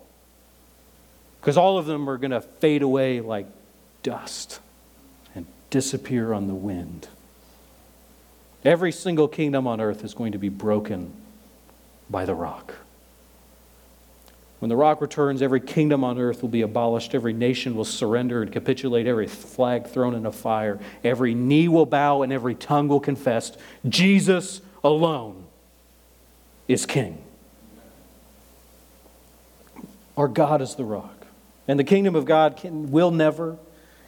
[1.40, 3.46] because all of them are going to fade away like
[4.03, 4.61] dust
[5.35, 7.09] and disappear on the wind.
[8.64, 11.12] Every single kingdom on earth is going to be broken
[12.11, 12.75] by the rock.
[14.59, 17.14] When the rock returns, every kingdom on earth will be abolished.
[17.14, 19.07] Every nation will surrender and capitulate.
[19.07, 20.79] Every flag thrown in a fire.
[21.03, 23.53] Every knee will bow and every tongue will confess
[23.88, 25.46] Jesus alone
[26.68, 27.25] is king.
[30.14, 31.27] Our God is the rock.
[31.66, 33.57] And the kingdom of God can, will never,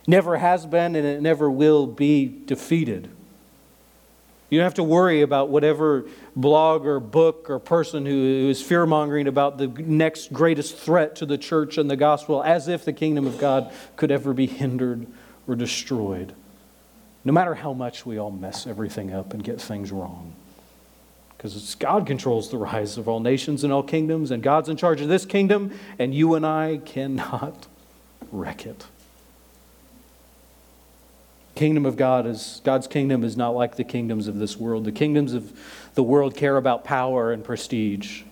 [0.06, 3.08] never has been, and it never will be defeated.
[4.52, 6.04] You don't have to worry about whatever
[6.36, 11.24] blog or book or person who is fear mongering about the next greatest threat to
[11.24, 15.06] the church and the gospel, as if the kingdom of God could ever be hindered
[15.48, 16.34] or destroyed.
[17.24, 20.34] No matter how much we all mess everything up and get things wrong.
[21.34, 25.00] Because God controls the rise of all nations and all kingdoms, and God's in charge
[25.00, 27.68] of this kingdom, and you and I cannot
[28.30, 28.84] wreck it
[31.62, 34.84] kingdom of God is God's kingdom is not like the kingdoms of this world.
[34.84, 35.52] The kingdoms of
[35.94, 38.22] the world care about power and prestige.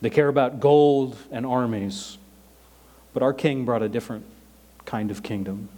[0.00, 2.18] They care about gold and armies.
[3.14, 4.24] But our king brought a different
[4.84, 5.68] kind of kingdom.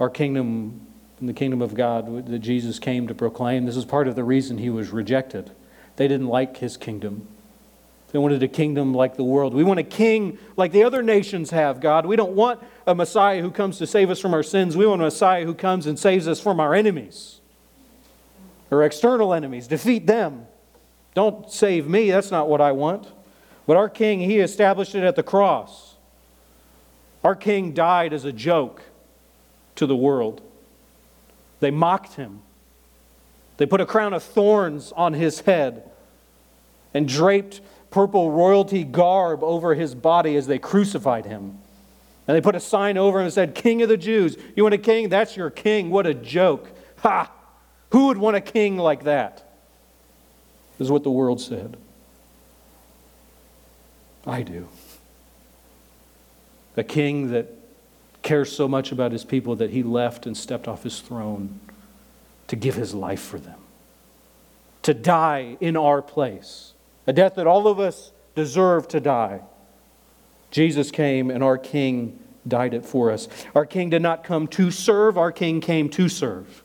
[0.00, 0.86] Our kingdom,
[1.20, 4.56] the kingdom of God that Jesus came to proclaim, this is part of the reason
[4.56, 5.50] he was rejected.
[5.96, 7.28] They didn't like his kingdom.
[8.14, 9.54] They wanted a kingdom like the world.
[9.54, 12.06] We want a king like the other nations have, God.
[12.06, 14.76] We don't want a Messiah who comes to save us from our sins.
[14.76, 17.40] We want a Messiah who comes and saves us from our enemies
[18.70, 19.66] or external enemies.
[19.66, 20.46] Defeat them.
[21.14, 22.12] Don't save me.
[22.12, 23.08] That's not what I want.
[23.66, 25.96] But our king, he established it at the cross.
[27.24, 28.82] Our king died as a joke
[29.74, 30.40] to the world.
[31.58, 32.42] They mocked him.
[33.56, 35.90] They put a crown of thorns on his head
[36.94, 37.60] and draped
[37.94, 41.56] purple royalty garb over his body as they crucified him.
[42.26, 44.36] And they put a sign over him and said, King of the Jews.
[44.56, 45.10] You want a king?
[45.10, 45.90] That's your king.
[45.90, 46.68] What a joke.
[46.98, 47.30] Ha!
[47.92, 49.48] Who would want a king like that?
[50.76, 51.76] This is what the world said.
[54.26, 54.66] I do.
[56.76, 57.46] A king that
[58.22, 61.60] cares so much about his people that he left and stepped off his throne
[62.48, 63.60] to give his life for them,
[64.82, 66.73] to die in our place
[67.06, 69.40] a death that all of us deserve to die.
[70.50, 73.28] Jesus came and our King died it for us.
[73.54, 76.62] Our King did not come to serve, our King came to serve.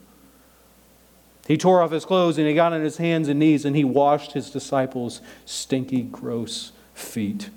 [1.48, 3.84] He tore off his clothes and he got on his hands and knees and he
[3.84, 7.50] washed his disciples' stinky, gross feet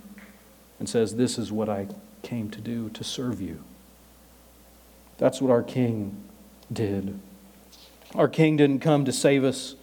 [0.78, 1.88] and says, This is what I
[2.22, 3.62] came to do, to serve you.
[5.18, 6.24] That's what our King
[6.72, 7.20] did.
[8.14, 9.76] Our King didn't come to save us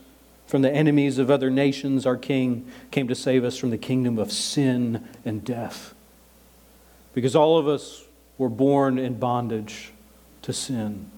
[0.49, 4.17] from the enemies of other nations, our King came to save us from the kingdom
[4.17, 5.93] of sin and death.
[7.13, 8.05] Because all of us
[8.39, 9.91] were born in bondage
[10.41, 11.11] to sin,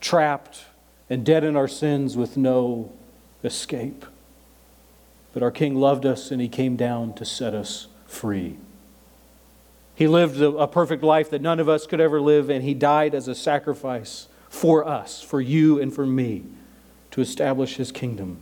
[0.00, 0.64] trapped
[1.08, 2.92] and dead in our sins with no
[3.44, 4.04] escape.
[5.32, 8.56] But our King loved us and he came down to set us free.
[9.94, 13.14] He lived a perfect life that none of us could ever live, and he died
[13.14, 16.42] as a sacrifice for us, for you and for me
[17.16, 18.36] to establish his kingdom.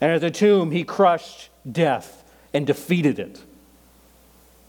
[0.00, 2.24] And at the tomb, he crushed death
[2.54, 3.42] and defeated it.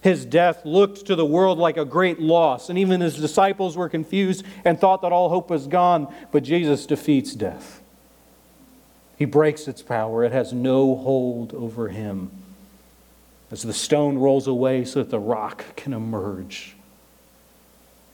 [0.01, 3.88] His death looked to the world like a great loss, and even his disciples were
[3.88, 6.13] confused and thought that all hope was gone.
[6.34, 7.82] But Jesus defeats death.
[9.17, 12.29] He breaks its power, it has no hold over him.
[13.51, 16.75] As the stone rolls away so that the rock can emerge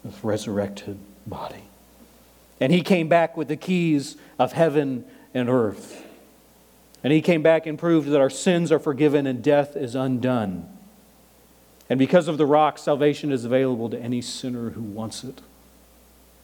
[0.04, 1.64] with resurrected body.
[2.60, 6.06] And he came back with the keys of heaven and earth.
[7.04, 10.70] And he came back and proved that our sins are forgiven and death is undone.
[11.90, 15.42] And because of the rock, salvation is available to any sinner who wants it,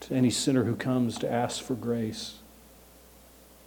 [0.01, 2.39] to any sinner who comes to ask for grace.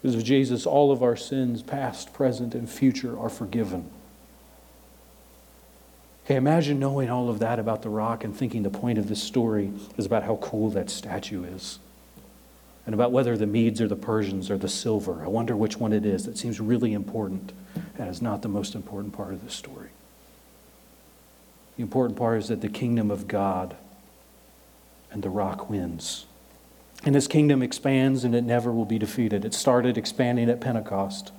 [0.00, 3.88] Because of Jesus, all of our sins, past, present, and future, are forgiven.
[6.24, 9.22] Okay, imagine knowing all of that about the rock and thinking the point of this
[9.22, 11.78] story is about how cool that statue is
[12.84, 15.22] and about whether the Medes or the Persians or the silver.
[15.24, 17.52] I wonder which one it is that seems really important
[17.98, 19.90] and is not the most important part of the story.
[21.76, 23.76] The important part is that the kingdom of God
[25.10, 26.26] and the rock wins.
[27.04, 29.44] And this kingdom expands and it never will be defeated.
[29.44, 31.32] It started expanding at Pentecost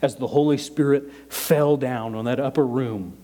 [0.00, 3.16] as the Holy Spirit fell down on that upper room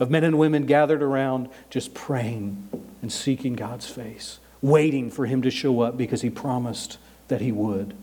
[0.00, 2.68] of men and women gathered around just praying
[3.02, 6.98] and seeking God's face, waiting for Him to show up because He promised
[7.28, 7.94] that He would.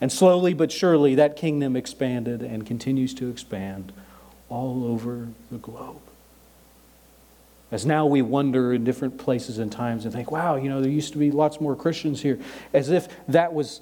[0.00, 3.92] And slowly but surely, that kingdom expanded and continues to expand
[4.48, 6.00] all over the globe.
[7.70, 10.90] As now we wonder in different places and times and think, wow, you know, there
[10.90, 12.38] used to be lots more Christians here,
[12.72, 13.80] as if that was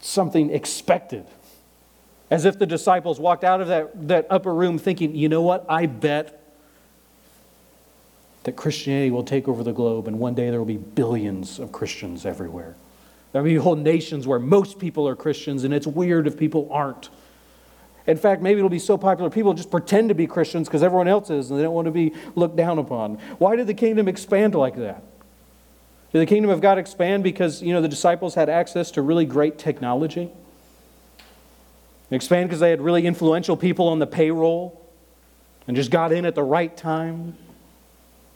[0.00, 1.26] something expected.
[2.30, 5.64] As if the disciples walked out of that, that upper room thinking, you know what,
[5.68, 6.37] I bet
[8.48, 11.70] that Christianity will take over the globe and one day there will be billions of
[11.70, 12.76] Christians everywhere.
[13.32, 16.66] There will be whole nations where most people are Christians and it's weird if people
[16.72, 17.10] aren't.
[18.06, 21.08] In fact, maybe it'll be so popular, people just pretend to be Christians because everyone
[21.08, 23.16] else is and they don't want to be looked down upon.
[23.36, 25.02] Why did the kingdom expand like that?
[26.14, 29.26] Did the kingdom of God expand because, you know, the disciples had access to really
[29.26, 30.30] great technology?
[32.10, 34.90] Expand because they had really influential people on the payroll
[35.66, 37.36] and just got in at the right time?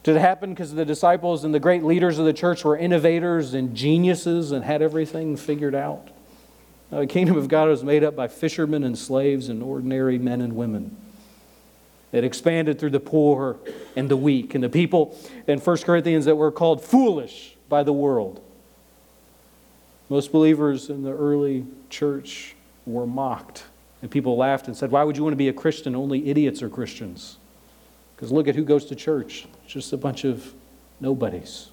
[0.02, 3.54] Did it happen because the disciples and the great leaders of the church were innovators
[3.54, 6.08] and geniuses and had everything figured out?
[6.90, 10.40] Uh, the kingdom of God was made up by fishermen and slaves and ordinary men
[10.40, 10.96] and women.
[12.10, 13.56] It expanded through the poor
[13.96, 17.92] and the weak and the people in 1 Corinthians that were called foolish by the
[17.92, 18.42] world.
[20.10, 23.64] Most believers in the early church were mocked,
[24.02, 25.96] and people laughed and said, Why would you want to be a Christian?
[25.96, 27.38] Only idiots are Christians.
[28.14, 29.46] Because look at who goes to church.
[29.64, 30.52] It's just a bunch of
[31.00, 31.70] nobodies.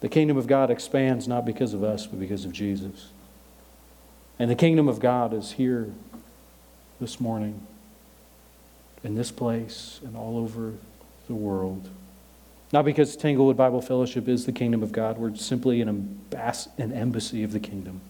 [0.00, 3.08] The kingdom of God expands not because of us, but because of Jesus.
[4.38, 5.92] And the kingdom of God is here
[7.00, 7.66] this morning,
[9.04, 10.72] in this place, and all over
[11.28, 11.88] the world.
[12.72, 16.20] Not because Tanglewood Bible Fellowship is the kingdom of God, we're simply an,
[16.78, 18.00] an embassy of the kingdom.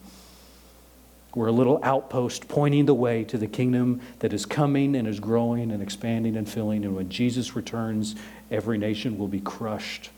[1.35, 5.21] We're a little outpost pointing the way to the kingdom that is coming and is
[5.21, 6.85] growing and expanding and filling.
[6.85, 8.17] And when Jesus returns,
[8.51, 10.11] every nation will be crushed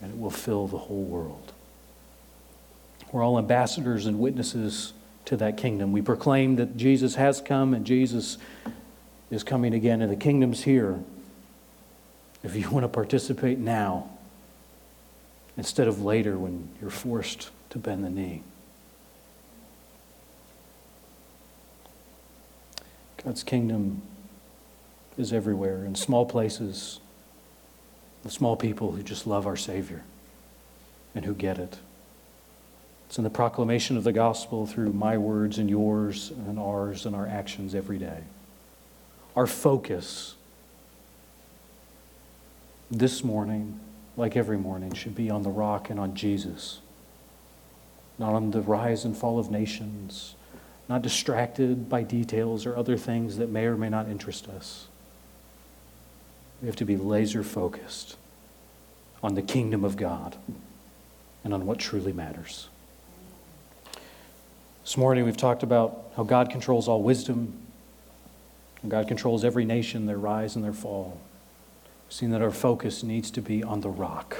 [0.00, 1.52] and it will fill the whole world.
[3.12, 4.92] We're all ambassadors and witnesses
[5.26, 5.92] to that kingdom.
[5.92, 8.38] We proclaim that Jesus has come and Jesus
[9.30, 10.98] is coming again, and the kingdom's here.
[12.42, 14.10] If you want to participate now,
[15.56, 18.42] instead of later when you're forced to bend the knee.
[23.24, 24.02] God's kingdom
[25.18, 27.00] is everywhere, in small places
[28.22, 30.02] the small people who just love our Savior
[31.14, 31.78] and who get it.
[33.06, 37.16] It's in the proclamation of the gospel through my words and yours and ours and
[37.16, 38.22] our actions every day.
[39.34, 40.34] Our focus
[42.90, 43.80] this morning,
[44.16, 46.80] like every morning, should be on the rock and on Jesus,
[48.18, 50.34] not on the rise and fall of nations,
[50.90, 54.88] not distracted by details or other things that may or may not interest us.
[56.60, 58.16] We have to be laser focused
[59.22, 60.34] on the kingdom of God
[61.44, 62.68] and on what truly matters.
[64.82, 67.54] This morning we've talked about how God controls all wisdom,
[68.88, 71.20] God controls every nation, their rise and their fall.
[72.08, 74.38] We've seen that our focus needs to be on the rock,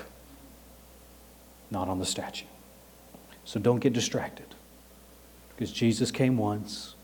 [1.70, 2.46] not on the statue.
[3.44, 4.46] So don't get distracted,
[5.60, 6.94] because Jesus came once,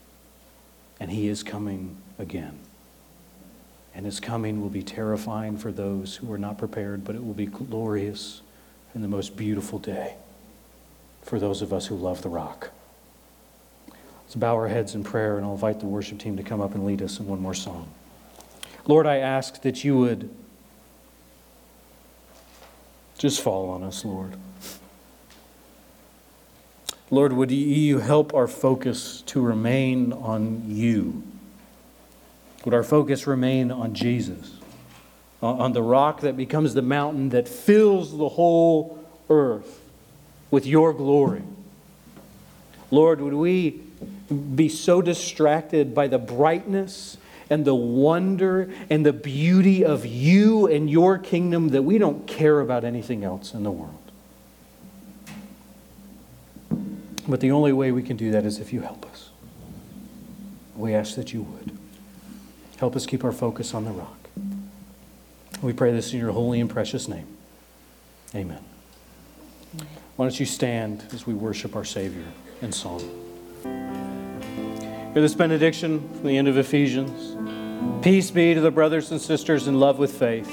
[0.98, 2.58] and he is coming again.
[3.94, 7.34] And his coming will be terrifying for those who are not prepared, but it will
[7.34, 8.40] be glorious
[8.94, 10.14] and the most beautiful day
[11.20, 12.70] for those of us who love the rock.
[14.24, 16.74] Let's bow our heads in prayer, and I'll invite the worship team to come up
[16.74, 17.86] and lead us in one more song.
[18.86, 20.34] Lord, I ask that you would
[23.18, 24.34] just fall on us, Lord.
[27.10, 31.22] Lord, would you help our focus to remain on you?
[32.64, 34.56] Would our focus remain on Jesus,
[35.42, 38.98] uh, on the rock that becomes the mountain that fills the whole
[39.30, 39.80] earth
[40.50, 41.42] with your glory?
[42.90, 43.82] Lord, would we
[44.30, 47.16] be so distracted by the brightness
[47.48, 52.60] and the wonder and the beauty of you and your kingdom that we don't care
[52.60, 54.05] about anything else in the world.
[57.28, 59.30] But the only way we can do that is if you help us.
[60.76, 61.76] We ask that you would.
[62.78, 64.28] Help us keep our focus on the rock.
[65.62, 67.26] We pray this in your holy and precious name.
[68.34, 68.62] Amen.
[70.16, 72.24] Why don't you stand as we worship our Savior
[72.62, 73.00] in song?
[73.62, 77.36] Hear this benediction from the end of Ephesians.
[78.04, 80.50] Peace be to the brothers and sisters in love with faith,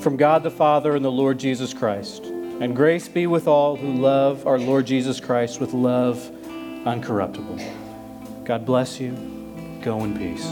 [0.00, 2.31] from God the Father and the Lord Jesus Christ.
[2.62, 6.18] And grace be with all who love our Lord Jesus Christ with love
[6.84, 8.44] uncorruptible.
[8.44, 9.10] God bless you.
[9.82, 10.46] Go in peace.